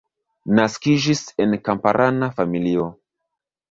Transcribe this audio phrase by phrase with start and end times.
[0.59, 2.93] Naskiĝis en kamparana familio.